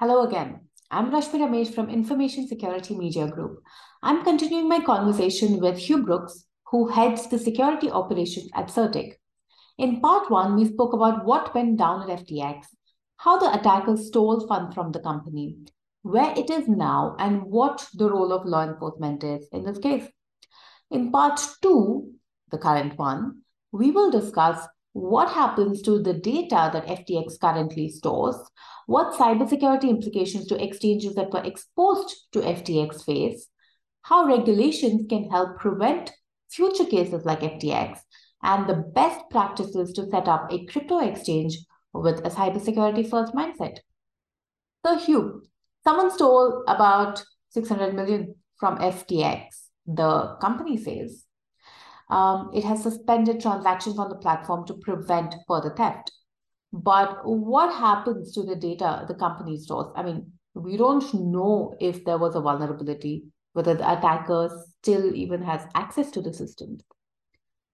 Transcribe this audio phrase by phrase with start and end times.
[0.00, 0.60] Hello again.
[0.92, 3.58] I'm Rashmi Ramesh from Information Security Media Group.
[4.00, 9.14] I'm continuing my conversation with Hugh Brooks, who heads the security operations at CertiK.
[9.76, 12.66] In part one, we spoke about what went down at FTX,
[13.16, 15.56] how the attackers stole funds from the company,
[16.02, 20.06] where it is now, and what the role of law enforcement is in this case.
[20.92, 22.12] In part two,
[22.52, 23.42] the current one,
[23.72, 24.64] we will discuss
[24.98, 28.36] what happens to the data that FTX currently stores,
[28.86, 33.48] what cybersecurity implications do exchanges that were exposed to FTX face,
[34.02, 36.10] how regulations can help prevent
[36.50, 38.00] future cases like FTX,
[38.42, 41.58] and the best practices to set up a crypto exchange
[41.92, 43.78] with a cybersecurity first mindset.
[44.84, 45.42] So, Hugh,
[45.84, 49.44] someone stole about 600 million from FTX,
[49.86, 51.27] the company says.
[52.10, 56.10] Um, it has suspended transactions on the platform to prevent further theft.
[56.72, 59.92] But what happens to the data the company stores?
[59.96, 64.50] I mean, we don't know if there was a vulnerability, whether the attacker
[64.80, 66.82] still even has access to the systems.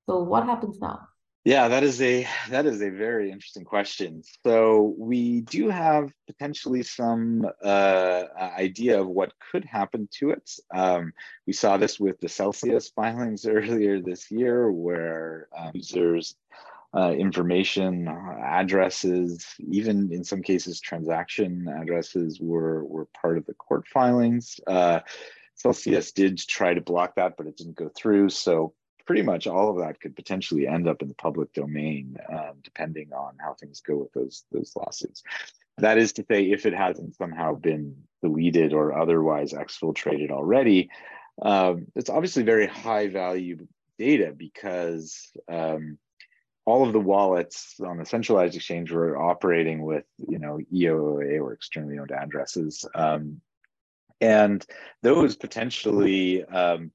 [0.06, 1.00] So what happens now?
[1.44, 4.22] Yeah, that is a that is a very interesting question.
[4.46, 10.50] So we do have potentially some uh, idea of what could happen to it.
[10.74, 11.12] Um,
[11.46, 16.34] we saw this with the Celsius filings earlier this year, where um, users
[16.96, 23.86] uh, information, addresses, even in some cases transaction addresses were, were part of the court
[23.88, 24.60] filings.
[24.66, 25.00] Uh,
[25.56, 28.30] Celsius did try to block that, but it didn't go through.
[28.30, 28.74] So
[29.06, 33.12] pretty much all of that could potentially end up in the public domain, um, depending
[33.12, 35.22] on how things go with those, those lawsuits.
[35.78, 40.90] That is to say, if it hasn't somehow been deleted or otherwise exfiltrated already,
[41.42, 43.66] um, it's obviously very high value
[43.98, 45.98] data because um,
[46.64, 51.52] all of the wallets on the centralized exchange were operating with you know EOA or
[51.52, 53.40] externally owned addresses, um,
[54.20, 54.64] and
[55.02, 56.90] those potentially um,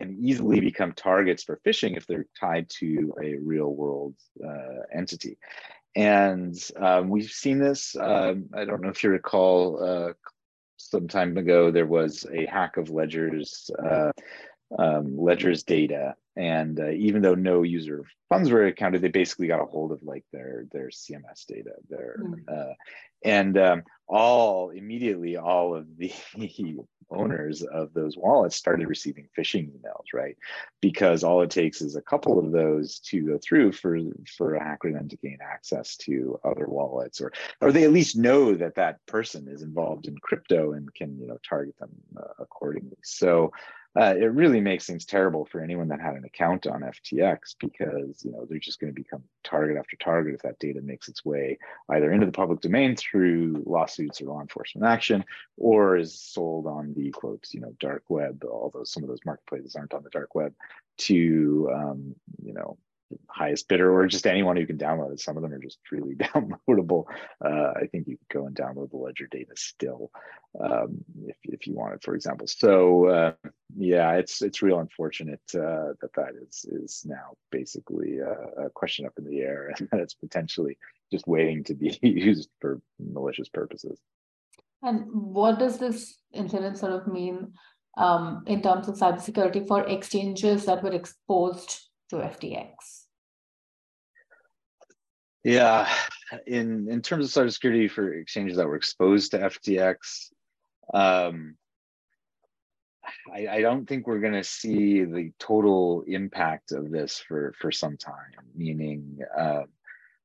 [0.00, 5.38] can easily become targets for phishing if they're tied to a real world uh, entity.
[5.94, 7.96] And um, we've seen this.
[7.96, 9.82] Um, I don't know if you recall.
[9.82, 10.12] Uh,
[10.76, 14.12] some time ago, there was a hack of Ledger's uh,
[14.78, 19.60] um, Ledger's data, and uh, even though no user funds were accounted, they basically got
[19.60, 22.34] a hold of like their their CMS data, their mm.
[22.48, 22.72] uh,
[23.24, 26.12] and um, all immediately all of the
[27.10, 30.36] owners of those wallets started receiving phishing emails, right?
[30.80, 33.98] Because all it takes is a couple of those to go through for
[34.36, 38.16] for a hacker then to gain access to other wallets, or or they at least
[38.16, 42.32] know that that person is involved in crypto and can you know target them uh,
[42.38, 42.96] accordingly.
[43.02, 43.52] So
[43.98, 48.24] uh, it really makes things terrible for anyone that had an account on FTX because
[48.24, 51.24] you know they're just going to become target after target if that data makes its
[51.24, 51.58] way
[51.90, 55.24] either into the public domain through lawsuits or law enforcement action,
[55.56, 58.44] or is sold on the quotes you know dark web.
[58.48, 60.54] Although some of those marketplaces aren't on the dark web,
[60.98, 62.78] to um, you know
[63.28, 65.20] highest bidder or just anyone who can download it.
[65.20, 67.04] Some of them are just freely downloadable.
[67.44, 70.10] Uh, I think you could go and download the ledger data still
[70.62, 72.46] um, if, if you want it, for example.
[72.46, 73.32] So uh,
[73.76, 79.06] yeah, it's it's real unfortunate uh, that that is is now basically a, a, question
[79.06, 80.78] up in the air and that it's potentially
[81.12, 83.98] just waiting to be used for malicious purposes.
[84.82, 87.52] And what does this incident sort of mean
[87.98, 93.04] um, in terms of cybersecurity for exchanges that were exposed to FTX?
[95.42, 95.88] Yeah,
[96.46, 100.28] in in terms of cybersecurity for exchanges that were exposed to FTX,
[100.92, 101.56] um,
[103.32, 107.72] I, I don't think we're going to see the total impact of this for for
[107.72, 108.52] some time.
[108.54, 109.62] Meaning, uh,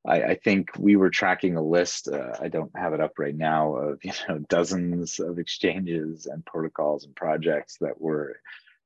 [0.06, 2.09] I, I, think we were tracking a list.
[2.09, 6.45] Uh, I don't have it up right now of you know dozens of exchanges and
[6.45, 8.38] protocols and projects that were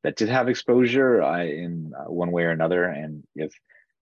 [0.04, 2.86] that did have exposure uh, in uh, one way or another.
[2.86, 3.54] And if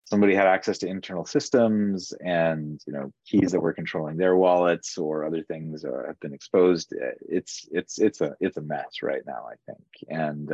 [0.04, 4.98] somebody had access to internal systems and you know keys that were controlling their wallets
[4.98, 6.92] or other things uh, have been exposed
[7.28, 10.52] it's it's it's a it's a mess right now i think and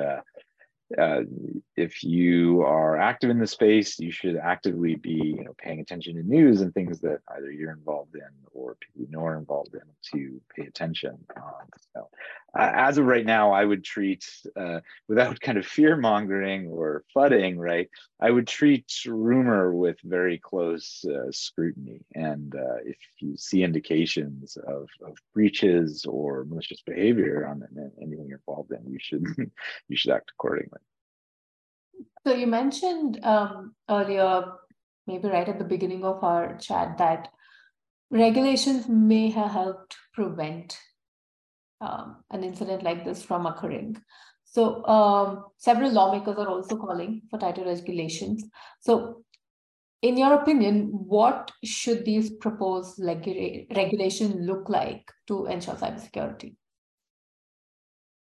[0.97, 1.21] uh,
[1.77, 6.15] if you are active in the space, you should actively be you know, paying attention
[6.15, 9.75] to news and things that either you're involved in or people you know are involved
[9.75, 9.83] in
[10.13, 11.19] to pay attention.
[11.37, 12.09] Um, so,
[12.59, 14.25] uh, as of right now, I would treat,
[14.57, 17.91] uh, without kind of fear mongering or fudding, right?
[18.21, 22.01] I would treat rumor with very close uh, scrutiny.
[22.15, 27.61] And uh, if you see indications of, of breaches or malicious behavior on
[28.09, 29.25] anything involved in, you should
[29.89, 30.81] you should act accordingly.
[32.27, 34.53] So you mentioned um, earlier,
[35.07, 37.29] maybe right at the beginning of our chat, that
[38.11, 40.79] regulations may have helped prevent
[41.81, 43.97] um, an incident like this from occurring.
[44.45, 48.45] So um, several lawmakers are also calling for tighter regulations.
[48.81, 49.25] So
[50.03, 56.57] in your opinion, what should these proposed regula- regulations look like to ensure cybersecurity?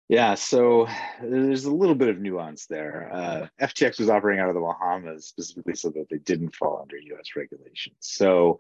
[0.09, 0.89] Yeah, so
[1.23, 3.11] there's a little bit of nuance there.
[3.13, 6.97] Uh, FTX was operating out of the Bahamas specifically so that they didn't fall under
[6.97, 7.97] US regulations.
[8.01, 8.59] So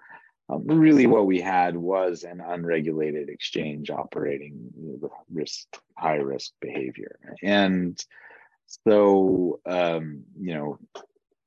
[0.50, 7.19] um, really what we had was an unregulated exchange operating with risk, high risk behavior.
[7.43, 7.99] And
[8.67, 10.79] so, um, you know,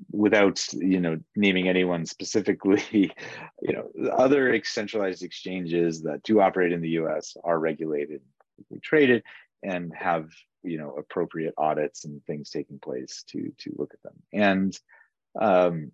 [0.09, 2.81] without you know naming anyone specifically
[3.61, 8.19] you know other centralized exchanges that do operate in the us are regulated
[8.81, 9.23] traded
[9.63, 10.29] and have
[10.63, 14.79] you know appropriate audits and things taking place to to look at them and
[15.39, 15.91] um,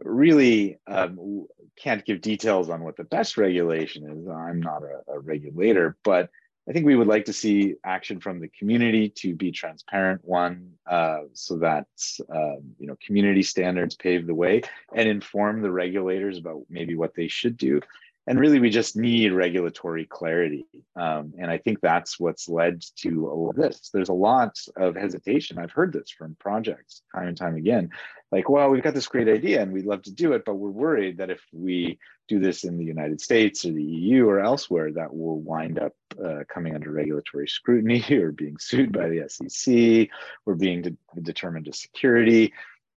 [0.00, 5.18] really um, can't give details on what the best regulation is i'm not a, a
[5.18, 6.30] regulator but
[6.68, 10.72] I think we would like to see action from the community to be transparent one,
[10.86, 11.86] uh, so that
[12.30, 14.60] um, you know community standards pave the way
[14.94, 17.80] and inform the regulators about maybe what they should do.
[18.28, 20.66] And really, we just need regulatory clarity,
[20.96, 23.88] um, and I think that's what's led to all of this.
[23.92, 25.58] There's a lot of hesitation.
[25.58, 27.88] I've heard this from projects time and time again,
[28.30, 30.68] like, well, we've got this great idea and we'd love to do it, but we're
[30.68, 31.98] worried that if we
[32.28, 35.94] do this in the United States or the EU or elsewhere, that will wind up
[36.22, 40.08] uh, coming under regulatory scrutiny or being sued by the SEC
[40.44, 42.52] or being de- determined as security,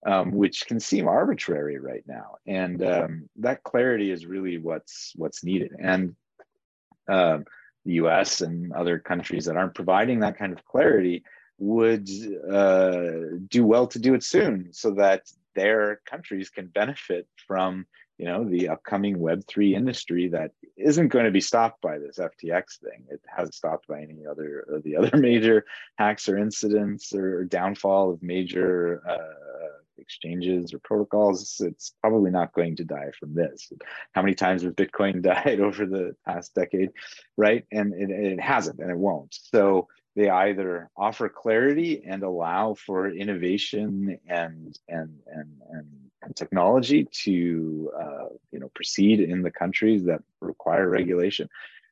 [0.07, 2.37] um, which can seem arbitrary right now.
[2.47, 5.73] And um, that clarity is really what's what's needed.
[5.79, 6.17] And
[7.09, 7.45] um,
[7.85, 8.41] the U.S.
[8.41, 11.25] and other countries that aren't providing that kind of clarity
[11.59, 12.09] would
[12.51, 15.23] uh, do well to do it soon, so that
[15.55, 17.87] their countries can benefit from
[18.21, 22.79] you know the upcoming web3 industry that isn't going to be stopped by this ftx
[22.79, 25.65] thing it hasn't stopped by any other of the other major
[25.97, 32.77] hacks or incidents or downfall of major uh, exchanges or protocols it's probably not going
[32.77, 33.73] to die from this.
[34.13, 36.91] How many times has bitcoin died over the past decade
[37.37, 37.65] right?
[37.73, 39.37] And it, it hasn't and it won't.
[39.53, 45.87] So they either offer clarity and allow for innovation and and and and,
[46.23, 51.49] and technology to uh, you know proceed in the countries that require regulation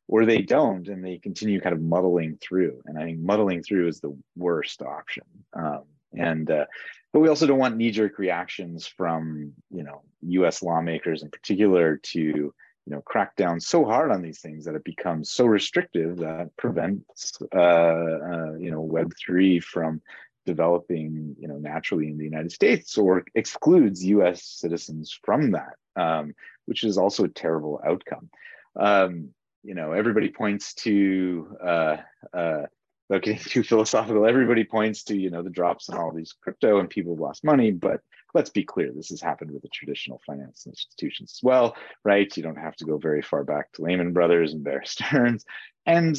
[0.08, 2.82] or they don't and they continue kind of muddling through.
[2.86, 5.24] And i think muddling through is the worst option.
[5.52, 5.84] Um,
[6.16, 6.64] and uh,
[7.12, 10.02] but we also don't want knee-jerk reactions from you know
[10.44, 12.54] us lawmakers in particular to you
[12.86, 17.38] know crack down so hard on these things that it becomes so restrictive that prevents
[17.54, 20.00] uh, uh, you know web 3 from
[20.46, 26.34] developing you know naturally in the united states or excludes us citizens from that um,
[26.66, 28.30] which is also a terrible outcome.
[28.76, 29.30] Um,
[29.64, 31.96] you know everybody points to uh,
[32.32, 32.62] uh,
[33.08, 36.78] without getting too philosophical, everybody points to you know the drops in all these crypto
[36.78, 37.70] and people have lost money.
[37.70, 38.00] But
[38.34, 42.34] let's be clear, this has happened with the traditional finance institutions as well, right?
[42.36, 45.44] You don't have to go very far back to Lehman Brothers and Bear Stearns.
[45.86, 46.18] And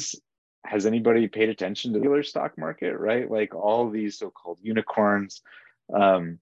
[0.64, 3.30] has anybody paid attention to the regular stock market, right?
[3.30, 5.42] Like all these so-called unicorns
[5.94, 6.38] um,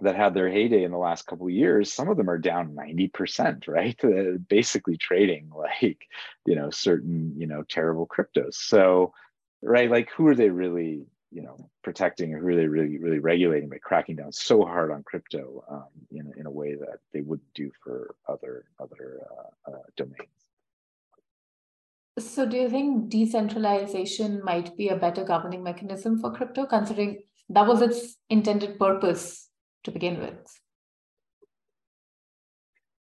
[0.00, 2.74] that had their heyday in the last couple of years, some of them are down
[2.74, 4.00] 90%, right?
[4.48, 5.98] Basically trading like,
[6.46, 8.54] you know, certain, you know, terrible cryptos.
[8.54, 9.12] So
[9.62, 9.90] right?
[9.90, 13.68] Like who are they really, you know, protecting or who are they really, really regulating
[13.68, 17.54] by cracking down so hard on crypto um, in, in a way that they wouldn't
[17.54, 20.28] do for other other uh, uh, domains?
[22.18, 27.66] So, do you think decentralization might be a better governing mechanism for crypto, considering that
[27.66, 29.48] was its intended purpose
[29.84, 30.61] to begin with?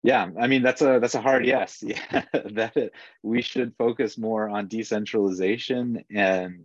[0.06, 1.82] Yeah, I mean that's a that's a hard yes.
[1.82, 2.92] Yeah, that
[3.24, 6.64] we should focus more on decentralization, and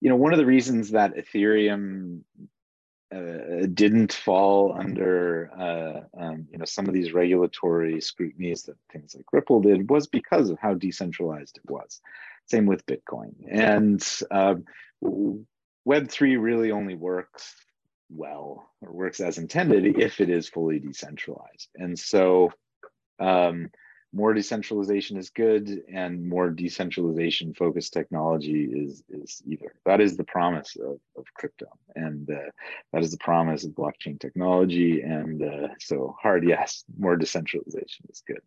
[0.00, 2.22] you know one of the reasons that Ethereum
[3.14, 9.14] uh, didn't fall under uh, um, you know some of these regulatory scrutinies that things
[9.14, 12.00] like Ripple did was because of how decentralized it was.
[12.46, 14.64] Same with Bitcoin, and um,
[15.84, 17.54] Web three really only works
[18.10, 21.68] well or works as intended if it is fully decentralized.
[21.76, 22.50] And so
[23.20, 23.70] um,
[24.14, 30.24] more decentralization is good and more decentralization focused technology is is either that is the
[30.24, 31.66] promise of, of crypto
[31.96, 32.50] and uh,
[32.92, 38.22] that is the promise of blockchain technology and uh, so hard yes more decentralization is
[38.26, 38.40] good.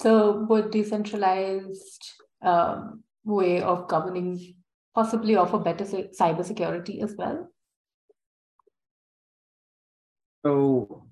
[0.00, 2.04] So would decentralized
[2.42, 4.54] um, way of governing
[4.94, 7.48] possibly offer better cybersecurity as well?
[10.44, 11.02] So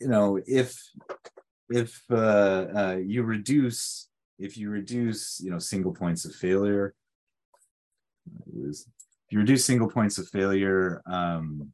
[0.00, 0.78] you know if
[1.70, 4.08] if uh, uh, you reduce
[4.38, 6.94] if you reduce you know single points of failure
[8.54, 8.84] if
[9.30, 11.72] you reduce single points of failure um,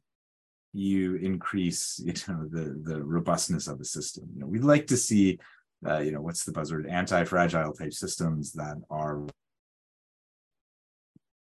[0.73, 4.27] you increase you know the the robustness of the system.
[4.33, 5.39] You know we'd like to see
[5.87, 9.25] uh, you know what's the buzzword anti-fragile type systems that are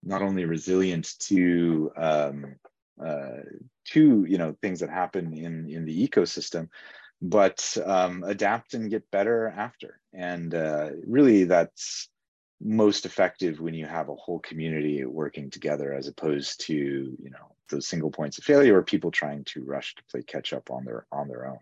[0.02, 2.54] not only resilient to um,
[3.04, 3.42] uh,
[3.88, 6.68] to you know things that happen in in the ecosystem
[7.20, 10.00] but um, adapt and get better after.
[10.12, 12.08] And uh, really, that's
[12.60, 17.54] most effective when you have a whole community working together, as opposed to you know
[17.70, 20.84] those single points of failure or people trying to rush to play catch up on
[20.84, 21.58] their on their own.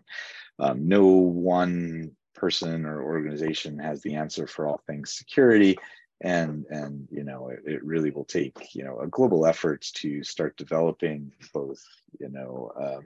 [0.59, 5.75] Um, no one person or organization has the answer for all things security
[6.21, 10.23] and and you know it, it, really will take you know a global effort to
[10.23, 11.83] start developing both
[12.19, 13.03] you know um,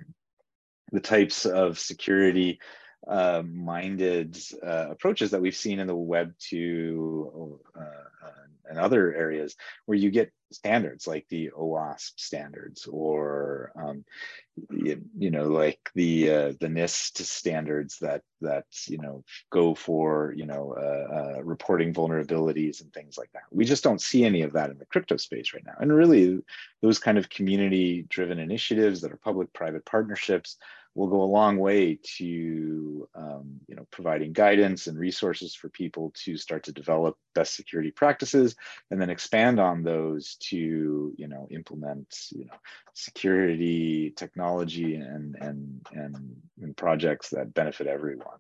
[0.92, 2.60] the types of security
[3.08, 7.82] uh, minded uh, approaches that we've seen in the web 2 uh,
[8.72, 9.56] and other areas
[9.86, 14.04] where you get standards like the OWASP standards or um,
[14.72, 20.34] you, you, know like the uh, the NIST standards that that you know go for
[20.36, 23.44] you know uh, uh, reporting vulnerabilities and things like that.
[23.52, 25.76] We just don't see any of that in the crypto space right now.
[25.80, 26.40] And really,
[26.82, 30.58] those kind of community driven initiatives that are public private partnerships
[30.96, 36.14] will go a long way to um, you know providing guidance and resources for people
[36.24, 38.56] to start to develop best security practices
[38.90, 42.58] and then expand on those to you know implement you know
[42.94, 48.40] security technology and and and, and projects that benefit everyone.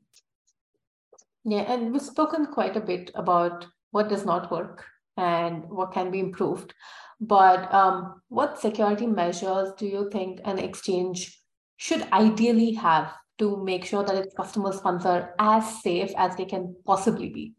[1.46, 4.86] Yeah and we've spoken quite a bit about what does not work
[5.18, 6.74] and what can be improved.
[7.20, 11.41] But um, what security measures do you think an exchange
[11.82, 16.46] should ideally have to make sure that its customer funds are as safe as they
[16.46, 17.56] can possibly be?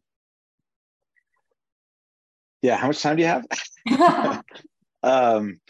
[2.62, 4.45] Yeah, how much time do you have?
[5.02, 5.61] um,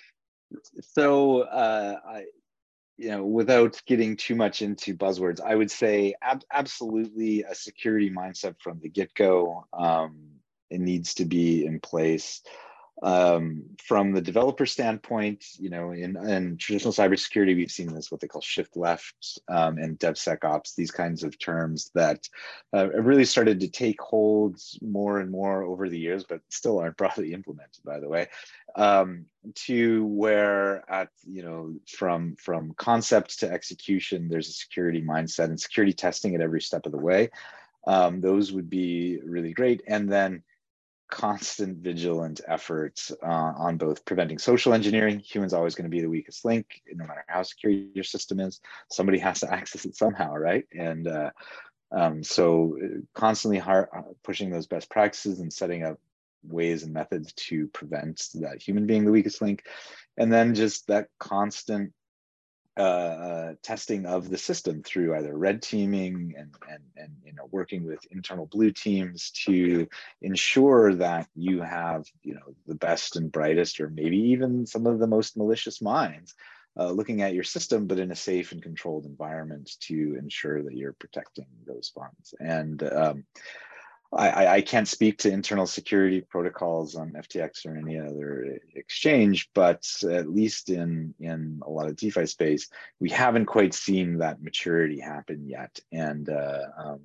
[0.83, 2.25] so, uh, I,
[2.99, 8.11] you know, without getting too much into buzzwords, I would say ab- absolutely a security
[8.11, 9.67] mindset from the get go.
[9.73, 10.27] Um,
[10.69, 12.43] it needs to be in place
[13.03, 18.21] um, from the developer standpoint, you know, in, in traditional cybersecurity, we've seen this what
[18.21, 22.29] they call shift left um, and DevSecOps, these kinds of terms that
[22.75, 26.97] uh, really started to take hold more and more over the years, but still aren't
[26.99, 28.29] broadly implemented, by the way.
[28.77, 35.47] Um, to where at you know from from concept to execution, there's a security mindset
[35.47, 37.31] and security testing at every step of the way.
[37.85, 40.45] Um, those would be really great, and then
[41.13, 45.19] constant vigilant efforts uh, on both preventing social engineering.
[45.21, 48.63] Humans always going to be the weakest link, no matter how secure your system is.
[48.91, 50.65] Somebody has to access it somehow, right?
[50.73, 51.31] And uh,
[51.95, 55.99] um, so, uh, constantly hard, uh, pushing those best practices and setting up
[56.45, 59.65] ways and methods to prevent that human being the weakest link,
[60.17, 61.93] and then just that constant
[62.79, 67.47] uh, uh, testing of the system through either red teaming and, and, and you know
[67.51, 69.87] working with internal blue teams to
[70.23, 74.99] ensure that you have you know the best and brightest or maybe even some of
[74.99, 76.35] the most malicious minds
[76.79, 80.75] uh, looking at your system but in a safe and controlled environment to ensure that
[80.75, 83.25] you're protecting those funds and um,
[84.15, 89.89] I, I can't speak to internal security protocols on FTX or any other exchange, but
[90.03, 92.69] at least in in a lot of DeFi space,
[93.01, 95.79] we haven't quite seen that maturity happen yet.
[95.93, 97.01] And uh, um,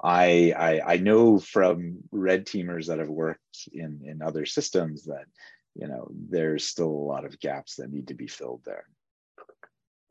[0.00, 5.24] I, I, I know from red teamers that have worked in in other systems that
[5.74, 8.84] you know there's still a lot of gaps that need to be filled there.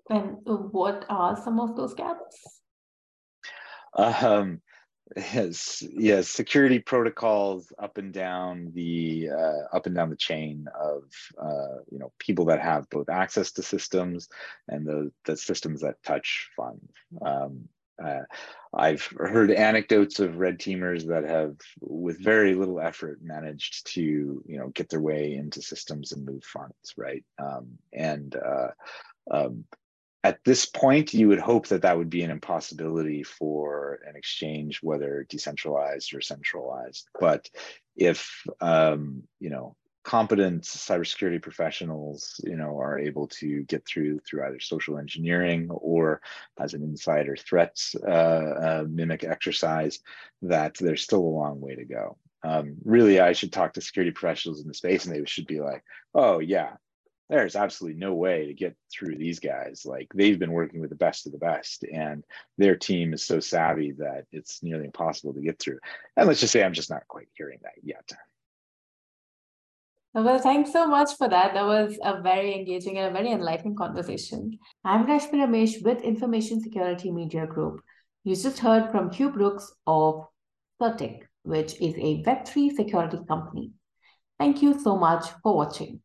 [0.10, 2.60] And what are some of those gaps?
[3.93, 4.62] Um,
[5.16, 11.04] yes yes security protocols up and down the uh, up and down the chain of
[11.42, 14.28] uh, you know people that have both access to systems
[14.68, 17.68] and the the systems that touch funds um,
[18.04, 18.22] uh,
[18.74, 24.60] I've heard anecdotes of red teamers that have, with very little effort, managed to you
[24.60, 27.24] know get their way into systems and move funds, right?
[27.40, 28.68] Um, and uh,
[29.32, 29.66] um,
[30.24, 34.80] at this point, you would hope that that would be an impossibility for an exchange,
[34.82, 37.08] whether decentralized or centralized.
[37.20, 37.50] But
[37.96, 39.76] if um, you know
[40.08, 46.22] competent cybersecurity professionals, you know, are able to get through through either social engineering or
[46.58, 50.00] as an insider threats uh, uh, mimic exercise,
[50.42, 52.18] that there's still a long way to go.
[52.44, 55.60] Um, really, I should talk to security professionals in the space, and they should be
[55.60, 55.84] like,
[56.16, 56.78] "Oh yeah,
[57.29, 59.84] there's absolutely no way to get through these guys.
[59.86, 62.24] Like they've been working with the best of the best, and
[62.57, 65.79] their team is so savvy that it's nearly impossible to get through.
[66.15, 68.10] And let's just say I'm just not quite hearing that yet.
[70.13, 71.53] Well, thanks so much for that.
[71.53, 74.57] That was a very engaging and a very enlightening conversation.
[74.84, 77.81] I'm Rashmi Ramesh with Information Security Media Group.
[78.24, 80.25] You just heard from Hugh Brooks of
[80.81, 83.74] CertiK, which is a Web3 security company.
[84.39, 86.01] Thank you so much for watching.